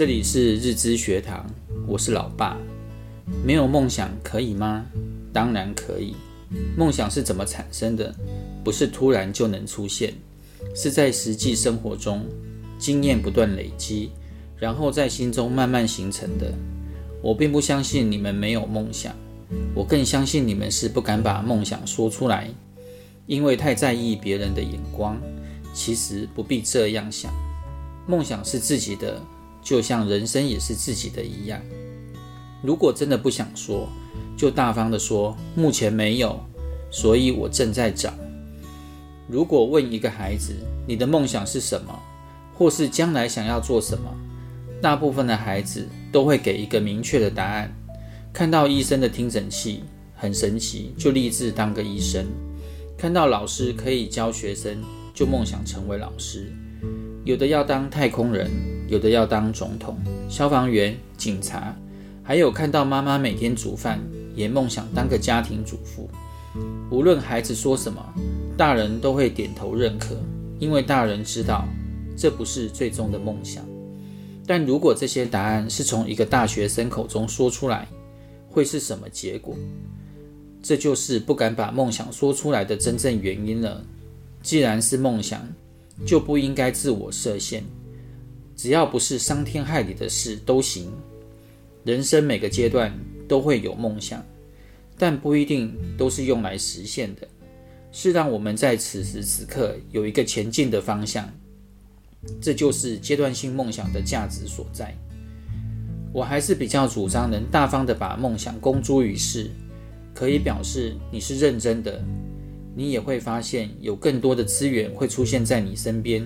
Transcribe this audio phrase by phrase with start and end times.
[0.00, 1.44] 这里是日知学堂，
[1.86, 2.56] 我是老爸。
[3.44, 4.86] 没有梦想可以吗？
[5.30, 6.14] 当然可以。
[6.74, 8.14] 梦想是怎么产生的？
[8.64, 10.14] 不是突然就能出现，
[10.74, 12.24] 是在实际生活中
[12.78, 14.10] 经验不断累积，
[14.56, 16.50] 然后在心中慢慢形成的。
[17.20, 19.14] 我并不相信你们没有梦想，
[19.74, 22.48] 我更相信你们是不敢把梦想说出来，
[23.26, 25.20] 因为太在意别人的眼光。
[25.74, 27.30] 其实不必这样想，
[28.06, 29.22] 梦想是自己的。
[29.62, 31.60] 就像人生也是自己的一样，
[32.62, 33.88] 如果真的不想说，
[34.36, 36.38] 就大方地说，目前没有，
[36.90, 38.12] 所以我正在找。
[39.28, 40.54] 如果问一个孩子，
[40.86, 41.96] 你的梦想是什么，
[42.54, 44.10] 或是将来想要做什么，
[44.82, 47.72] 大部分的孩子都会给一个明确的答案。
[48.32, 49.82] 看到医生的听诊器
[50.16, 52.24] 很神奇，就立志当个医生；
[52.96, 54.82] 看到老师可以教学生，
[55.14, 56.52] 就梦想成为老师。
[57.24, 58.50] 有的要当太空人，
[58.90, 59.96] 有的要当总统、
[60.28, 61.76] 消防员、警察，
[62.24, 64.00] 还有看到妈妈每天煮饭，
[64.34, 66.10] 也梦想当个家庭主妇。
[66.90, 68.04] 无论孩子说什么，
[68.56, 70.16] 大人都会点头认可，
[70.58, 71.64] 因为大人知道
[72.16, 73.64] 这不是最终的梦想。
[74.44, 77.86] 但如果这些答案是从一个大学生口中说出来，
[78.48, 79.54] 会是什么结果？
[80.60, 83.84] 这就是不敢把梦想说出来的真正原因了。
[84.42, 85.40] 既然是梦想，
[86.04, 87.62] 就不应该自我设限，
[88.60, 90.92] 只要不是伤天害理的事都行。
[91.82, 92.92] 人生每个阶段
[93.26, 94.22] 都会有梦想，
[94.98, 97.26] 但不一定都是用来实现的，
[97.90, 101.26] 是让我们在此时此刻有一个前进的方向。
[102.38, 104.94] 这就是阶段性梦想的价值所在。
[106.12, 109.50] 我还是比较主张能大方地把梦想公诸于世，
[110.12, 111.98] 可以表示你是认真的。
[112.76, 116.22] 你也会发现有更多的资源会出现在你身边，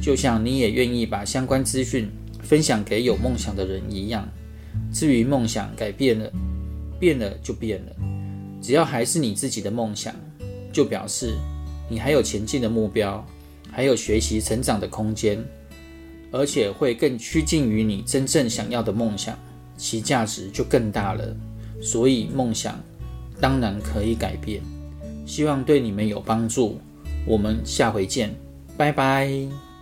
[0.00, 2.10] 就像你也愿意把相关资讯
[2.42, 4.28] 分享给有梦想的人一样。
[4.92, 6.30] 至于梦想改变了，
[6.98, 7.92] 变了就变了，
[8.60, 10.14] 只要还是你自己的梦想，
[10.72, 11.34] 就表示
[11.88, 13.24] 你还有前进的目标，
[13.70, 15.38] 还有学习成长的空间，
[16.32, 19.38] 而且会更趋近于你真正想要的梦想，
[19.76, 21.36] 其价值就更大了。
[21.82, 22.80] 所以梦想
[23.40, 24.62] 当然可以改变。
[25.26, 26.78] 希望对你们有帮助，
[27.26, 28.34] 我们下回见，
[28.76, 29.73] 拜拜。